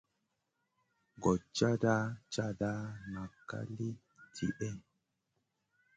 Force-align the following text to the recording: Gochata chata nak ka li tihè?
Gochata 1.23 1.93
chata 2.33 2.71
nak 3.13 3.31
ka 3.49 3.59
li 3.77 3.89
tihè? 4.35 4.69